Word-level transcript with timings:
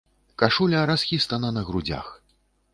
Кашуля 0.41 0.81
расхістана 0.91 1.53
на 1.61 1.65
грудзях. 1.71 2.13